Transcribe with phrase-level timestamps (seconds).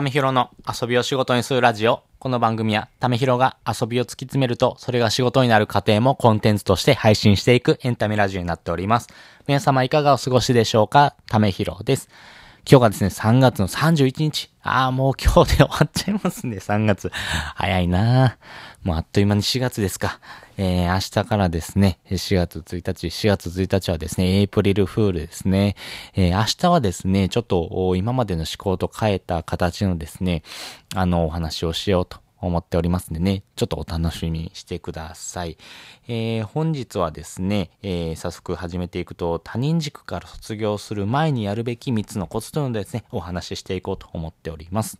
[0.00, 2.02] ためひろの遊びを仕事にするラジオ。
[2.18, 9.08] この番組は、ためひろが遊びを突き詰めると、それが仕事になる過程もコンテンツとして配信していくエンタメラジオになっております。
[9.46, 11.16] 皆様いかがお過ごしでしょうか？
[11.28, 12.08] ためひろです。
[12.66, 14.50] 今日がですね、3月の31日。
[14.62, 17.12] ああ、もう今日で終わっちゃいますね、3月。
[17.54, 18.32] 早いなぁ
[18.82, 20.20] もうあっという間に4月ですか。
[20.56, 25.76] えー、明日からですね、4月1日、4月1日はですね、エイプリルフールですね。
[26.14, 30.42] えー、明日はですね、ちょっと今までの思考と変えた形のですね、
[30.94, 35.58] あの、お話をしようと思っておりますんでね、ちょっとお楽しみにしてください。
[36.08, 44.98] えー、本日はですね、えー、早速始めていくと、他人軸から卒業する前にやるべき3つのコツというのをですね、お話ししていこうと思っております。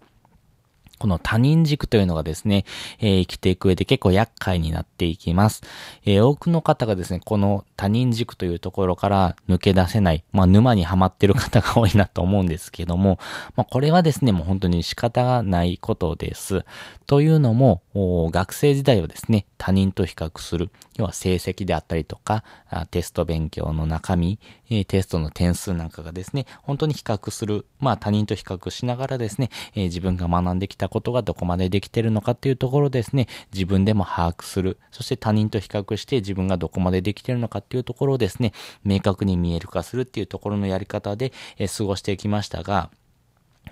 [1.01, 2.67] この他人軸というのがですね、
[2.99, 5.63] えー、生きていく上で結構厄介になっていきます。
[6.05, 13.19] えー、多くの方がですね、この他人軸というところから抜け出せない、まあ沼にはまってる方が多いなと思うんですけども、
[13.57, 16.67] まあこれはですね、もう本当に仕方がないことです。
[17.07, 20.71] というのも、学生時代はですね、他人と比較する。
[20.97, 22.45] 要は成績であったりとか、
[22.91, 24.39] テスト勉強の中身、
[24.87, 27.65] テストの点数なんかがですね、本当に比較する。
[27.79, 34.79] まあ他人と比較しながらですね、自分が学んできたことがどこまでできてるのかっていうところですね、自分でも把握する。
[34.91, 38.53] そして他人と比較して自分がどこまでできてるのかっていうところをですね、
[38.85, 42.91] 明確に見える化するっていうところのやり方で、え過ごしてきましたが、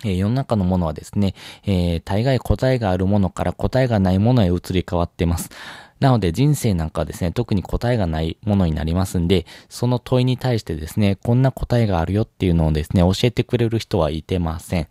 [0.03, 5.49] え世の中のものはですね、えー、大概答えがあるものから答えがないものへ移り変わってます。
[5.99, 14.87] なので人生なんかはですね、特に答えがないものになりますんで、その問いに対してですね、こんな答えがあるよっていうのをですね、教えてくれる人はいてません。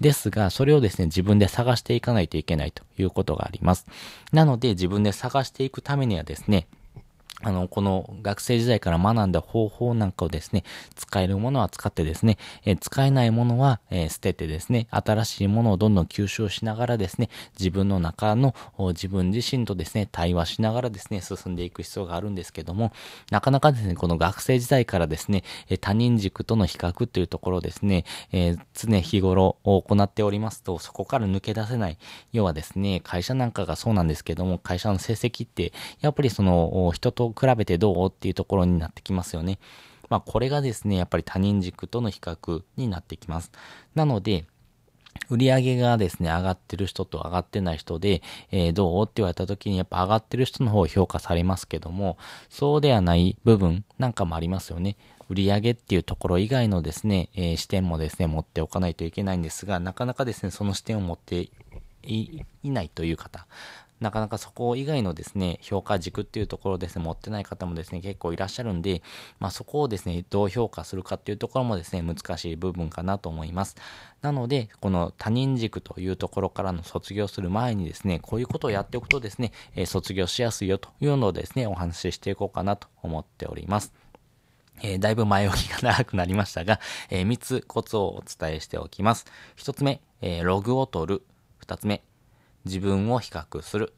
[0.00, 3.86] ですが、それをですね、自分で探していかないといけないということがあります。
[4.32, 6.68] なので、自分で探していくためにはですね、
[7.42, 10.64] あの、この学生時代から学んだ方法なんかをですね、
[10.96, 18.56] 使えるものは使ってですね、え使えないものは、え捨ててですね、新しいものをどんどん吸収しながらですね、自分の中の
[18.88, 22.92] 自分自身とですね、対話しながらですね、進んでいく必要があるんですけども、
[23.30, 31.98] なかなかですね、この学生時代からですね、え他人軸との比較というところですね、え、常日頃を行っておりますと、そこから抜け出せない。
[32.32, 39.58] 要はですね、会社なんかがそうなんですけども、会社の成績って、やっぱりその、人と比べてどうっていうところになってきますよね。
[40.08, 43.50] まあこれがですね、やっぱり他人軸との比較になってきます。
[43.94, 44.46] なので、
[45.30, 52.16] 売り上げがですね、上がってる人と上がってない人で、えー、どうって言われた時にやっぱ上がってる人の方を評価されますけども、
[52.48, 54.96] そうではない部分なんかもありますよね。
[55.28, 61.50] 売上っていうところ以外のですね、えー、視点もですね、持っておかないといけないんですが、なかなかですね、その視点を持って
[62.02, 63.46] いないという方、
[64.00, 69.02] なかなかそこ以外のですね、評価軸っていうところですね、持ってない方もですね、結構いらっしゃるんで、
[69.40, 73.76] まあそこをですね、どう評価するかっていうところもですね、難しい部分かなと思います。
[74.22, 83.92] なので、この他人軸というところからの卒業する前にですね、こういうことをやっておくとですね、え、卒業しやすいよというのをですね、お話ししていこうかなと思っております。
[84.82, 86.80] えー、だいぶ前置きが長くなりましたが、
[87.10, 89.26] えー、3つコツをお伝えしておきます。
[89.56, 91.22] 1つ目、えー、ログを取る。
[91.66, 92.02] 2つ目、
[92.68, 93.94] 自分を比較する。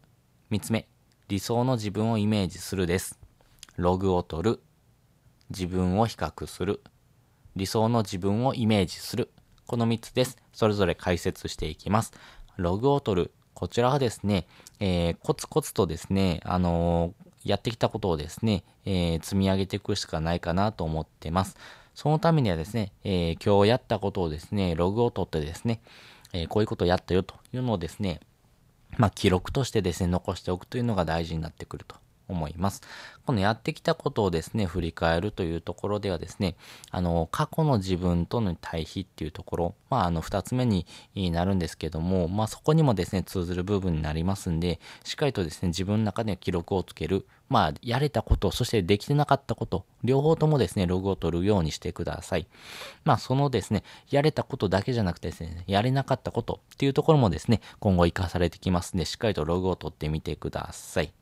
[0.53, 0.87] 3つ目、
[1.27, 3.19] 理想の自分をイメージするです。
[3.77, 4.61] ログを取る。
[5.51, 6.81] 自分を比較する。
[7.57, 9.33] 理想の自分をイメージする。
[9.67, 10.37] この3つです。
[10.53, 12.13] それぞれ解説していきます。
[12.59, 13.33] ログを取る。
[13.55, 14.47] こちらはですね、
[14.79, 21.57] えー、コツコツとですね、あのー、やってきたことをですね、えー、積み上げていくしかないかなと思ってます。
[21.97, 25.81] そのためにはですね、え今日やったことをですね、ログを取ってですね、
[26.33, 28.21] えこういうことをやったよというのをですね、
[28.97, 31.97] まあ、記録としてですね、残しておくというのが大事になってくると。
[32.31, 32.83] 思います。
[33.27, 36.57] このやってきたことをですね、振り返るというところではですね、
[36.91, 40.87] あの、過去の自分との対比っていうところ、まあ、あの、二つ目に
[41.31, 52.47] なるんですけども、まあ、そこにもですね、通ずる部分になりますんで、しっかりとですね、自分の中で記録をつける、まあ、やれたこと、そしてできてなかったこと、両方ともですね、ログを取るようにしてください。
[53.05, 61.13] まあ、そのですね、やれたことだけじゃなくてですね、やれなかったことっていうところもですね、今後活かされてきますんで、しっかりとログを取ってみてください。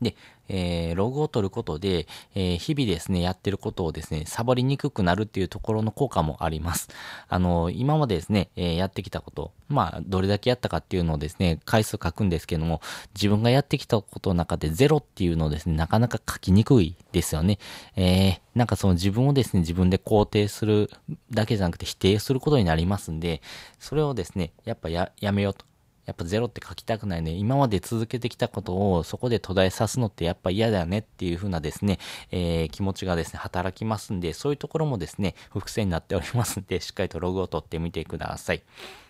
[0.00, 0.16] で、
[0.48, 6.88] えー、ログを取ることで、えー、日々ですね、やってることをですね、サボりにくくなるっていうところの効果もあります。
[7.28, 12.80] あの、今までですね、えー、やってきたこと、まあ、どれだけやったかっていうのをですね、回数書くんですけども、
[13.14, 17.58] 自分がやってきたことの中でゼロっていうのをですね、なかなか書きにくいですよね。
[17.96, 20.90] えー、なんかその自分をですね、自分で肯定する
[21.30, 23.40] だけじゃなくて否定することになりますんで、
[23.78, 25.64] それをですね、やっぱや、やめようと。
[26.06, 27.32] やっぱゼロって書きたくないね。
[27.32, 31.98] 今まで続けてきたことをそこで途絶えさすのってやっぱ嫌だよねっていう風なですね、
[32.30, 38.62] えー、気持ちがですね、働きますんで、そういうところもですね、伏線になっておりますんで、しっかりとログを取ってみてください。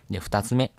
[0.09, 0.71] で、二つ目。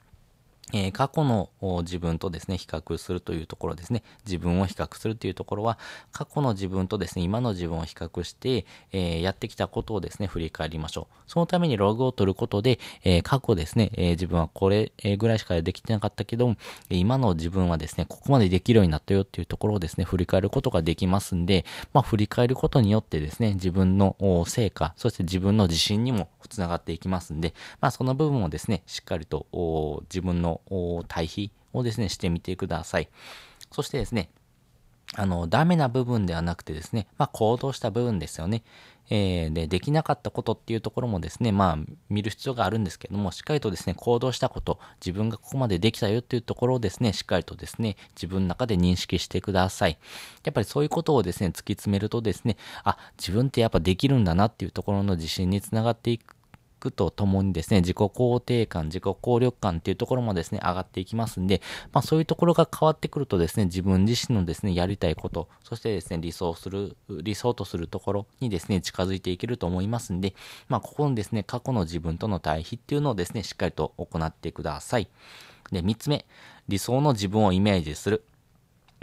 [0.73, 1.51] えー、過去の
[1.83, 4.03] 自分とですね、比較するというところですね。
[4.25, 5.79] 自分を比較するというところは、
[6.11, 11.15] 過去の自分とですね、今の自分を比較して、えー、やってきたことをですね、振り返りましょう。
[11.29, 16.57] そのためにログを取ることで、えー、過去ですね、え自分はこれぐらいしかできてなかったけど、
[16.91, 24.17] 今の自分はですね、ここまでできるようになったよっていうところをですね、振り返ることができますんで、まあ、振り返ることによってですね、自分の
[24.49, 29.47] 成果、そして自分の自信にもつながっていきますんで、まあ、その部分をですね、しっかりと
[30.09, 33.09] 自分のの対比をですね、してみてください。
[33.71, 34.31] そしてですね、
[35.15, 38.63] あの、ダメな部分ではなくてですね、まあ、行動した部分ですよね。
[39.09, 49.99] えー、で、できなかったことっていうところもですね、まあ、見る必要があるんですけども、しっかりとですね、行動したこと、自分がここまでできたよっていうところをですね、しっかりとですね、自分の中で認識してください。
[50.45, 56.36] やっぱりそういうことをですね、突き詰めるとですね、あ、自分ってやっぱできるんだなっていうところの自信につながっていく
[56.79, 61.63] くとともにですね、自己肯定感、自己効力感っていうところもですね、上がっていきますんで、
[61.93, 70.35] まあそういうところが変わってくるとですね、自分自身のですね、やりたいこと、そしてですね、理想する、理想とするところにですね、近づいていけると思いますんで、
[70.69, 75.09] まあここのですね、過去の自分との対比っていうのをですね、しっかりと行ってください。
[75.73, 76.25] で、三つ目、
[76.69, 78.25] 理想の自分をイメージする。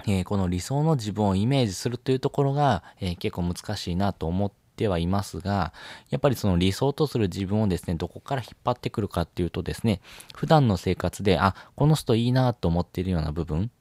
[0.06, 5.74] えー、この理想の自分をイメージするというところが、えー、結構難しいなと思ってはいますが、
[6.10, 10.02] やっぱりその理想とする自分をですね、どこから引っ張ってくるかっていうとですね、
[10.36, 13.72] 普段の生活で、あ、この人いいなと思っているような部分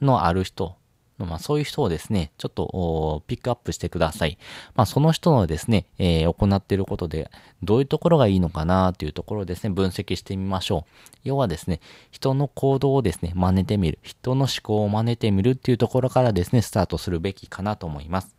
[0.00, 0.76] のある人、
[1.18, 4.38] まあそういう人をですね、ちょっとピックアップしてください。
[4.74, 7.30] まあその人のですね、えー、行っていることで、
[7.62, 11.18] どういうところがいいのかなっていうところをですね、分析してみましょう。
[11.22, 11.80] 要はですね、
[12.10, 13.98] 人の行動をですね、真似てみる。
[14.02, 18.34] 人の思考を真似てみるっていうところからですね、スタートするべきかなと思います。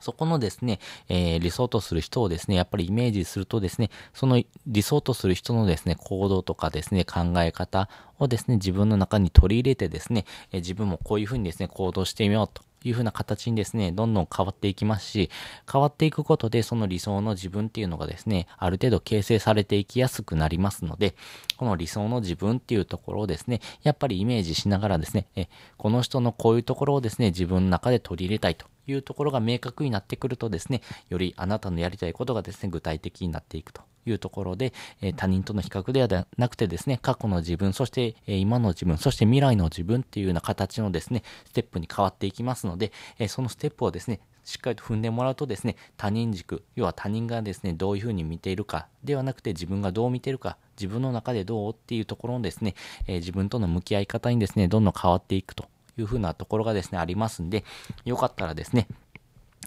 [0.00, 0.78] そこのですね、
[1.08, 7.88] えー、理想とする人をですね、やっぱりイメージするとですね、その理想とする人のですね、行動とかですね、考え方
[8.18, 15.30] をですね、自分の中に取り入れてですね、えー、自分もこういうふうにですね、行動してみようというふうな形にですね、どんどん変わっていきますし、
[15.70, 21.14] 変わっていくことでその理想の自分っていうのがですね、ある程度形成されていきやすくなりますので、
[21.56, 28.66] この理想の自分っていうところをですね、やっぱりイメージしながらですね、えこの人のこういうところをですね、自分の中で取り入れたいと。
[28.86, 52.74] いうところが明確になってくるとですね、よりあなたのやりたいことがですね、具体的になっていくというところで、え他人との比較ではなくてですね、過去の自分、そして、え今の自分、そして未来の自分っていうような形のですね、ステップに変わっていきますので、えそのステップをですね、しっかりと踏んでもらうとですね、他人軸、要は他人がですね、どういうふうに見ているかではなくて自分がどう見ているか、自分の中でどうっていうところのですね、
[53.08, 55.66] え、自分との向き合い方にですね、どんどん変わっていくと。
[55.98, 57.64] いうふうなところがですね、ありますんで、
[58.04, 58.86] よかったらですね、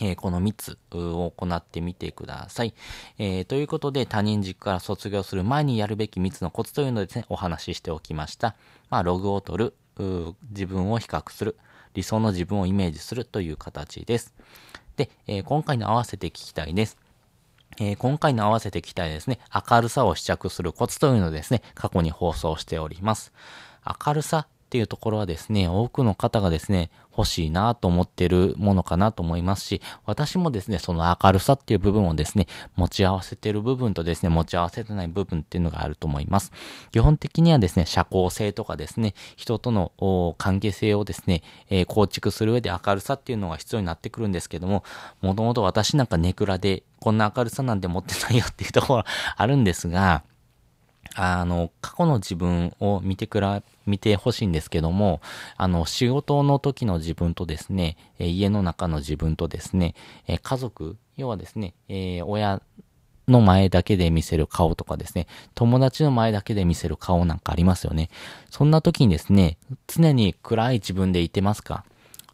[0.02, 2.74] えー、この3つを行ってみてください。
[3.18, 8.56] えー、ということで、他人軸から卒業する前にやるべき3つのコツというのをですね、お話ししておきました。
[8.90, 9.74] まあ、ログを取る、
[10.50, 11.58] 自分を比較する、
[11.94, 14.34] 理想の自分をイメージするという形です。
[14.96, 16.98] で、えー、今回の合わせて聞きたいです。
[17.78, 19.40] えー、今回の合わせて聞きたいですね、
[19.70, 23.32] 明るさを試着するコツというのをですね、過去に放送しております。
[24.06, 32.45] 明るさっていうところはですね、多くの方がですね、欲しいなと思ってるものかなと思いますし、私もですね、その明るさっていう部分をですね、
[32.75, 36.51] 持ち合わせてる部分とですね、持ち合わせてない部分っていうのがあると思います。
[36.92, 41.41] 基本的にはですね、社交性とかですね、人との関係性をですね、
[41.72, 44.84] えー、構築する上で明るさっていうのが必要になってくるんですけども、
[45.22, 49.03] もともと私なんかネクラで、こんな明るさなんて持ってないよっていうところ
[49.36, 50.24] あるんですが、
[51.16, 55.22] あの、過去の自分を見てくら、見てほしいんですけども、
[55.58, 59.96] あの、仕事の時の自分とですね、家の中の自分とですね、
[60.42, 62.62] 家族、要はですね、えー、親
[63.28, 68.10] の前だけで見せる顔とかですね、友達の前だけで見せる顔なんかありますよね。
[68.50, 71.84] そんな時にですね、常に暗い自分でいてますか？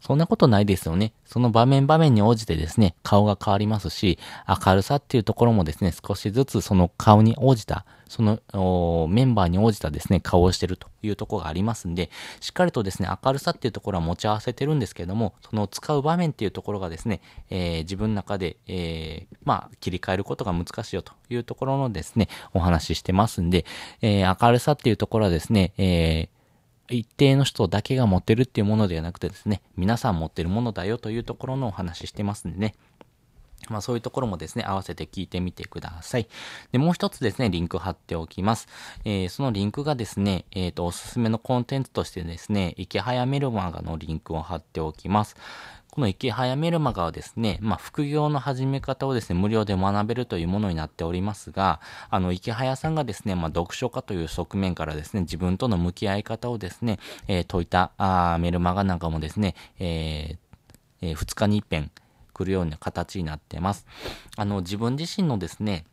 [0.06, 1.12] そんなことないですよね。
[1.24, 12.08] その場面場面に応じてですね、顔が変わりますし、明るさっていうところもですね、少しずつその顔に応じた、そのメンバーに応じたですね、顔をしてるというところがありますんで、
[12.38, 17.20] しっかりとですね、明るさっていうところは持ち合わせてるんですけども、その使う場面っていうところがですね、
[17.50, 23.64] えー、自分の中で、えー、まあ、切り替えることが難しいよというところのですね、お話ししてますんで、
[24.02, 26.35] えー、明るさっていうところはですね、えー、
[26.88, 32.74] 一定の人だけが持ってるっていうものではなくてですね、皆さん持ってるものだよというところのお話ししてますんでね。
[33.68, 36.28] まあそういうところもですね、合わせて聞いてみてください。
[36.72, 38.68] で、もう一つですね、リンク貼っておきます。
[39.04, 45.36] えー、そのリンクがですね、えっ、ー、と、おすすめのコンテンツとしてですね、池早メルマガのリンクを貼っておきます。
[45.96, 56.98] この池早メルマガはですね、まあ、副業の始め方をですね、無料で学べるというものになっておりますが、あの、池早さんがですね、まあ、読書家という側面からですね、自分との向き合い方をですね、
[57.28, 60.36] えー、説いたあメルマガなんかもですね、えー、
[61.00, 61.90] えー、2日に一遍、
[62.34, 63.86] 来るような形になってます。
[64.36, 65.86] あの、自分自身のですね、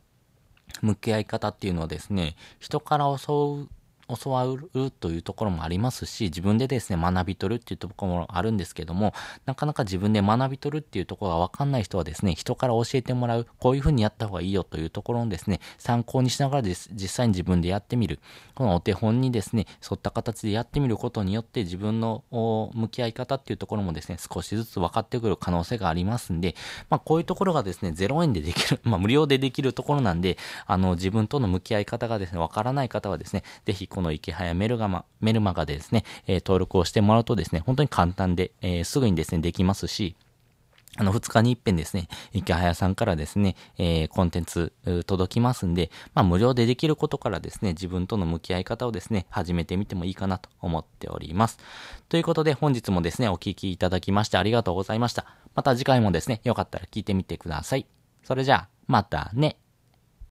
[0.82, 3.70] 向き合い方っていうのはですね、人から襲う
[4.08, 9.14] 教わるというところもありますし、自分でですね、学び取るっていうところもあるんですけども、
[9.46, 18.20] なかなか自分で学び取るっていうところがわかんない人はですね、人から教えてもらう、こういうふうにやった方がいいよというところをですね、参考にしながらです、実際に自分でやってみる。
[18.56, 26.56] このお手本にですね、沿った形でやってみることによって自分の向き合い方っていうところもですね、少しずつ分かってくる可能性がありますんで、
[26.90, 40.16] まあこういうところがですね、0円でできる、 まあ無料でできるところなんで、あの自分との向き合い方がですね、わからない方はですね、ぜひこの池早メルガマ、メルマガでですね、え、登録をしてもらうとですね、本当に簡単で、え、すぐにですね、できますし、
[40.98, 44.74] あの、二日に一遍ですね、池早さんからですね、えー、コンテンツ
[45.06, 51.60] 届きますんで、まあ、無料でできることからですね、自分との向き合い方をですね、始めてみてもいいかなと思っております。
[52.10, 55.26] ということで、本日もですね、お聴きいただきましてありがとうございました。
[55.56, 57.86] また次回もですね、よかったら聞いてみてください。
[58.24, 59.58] それじゃあ、またね。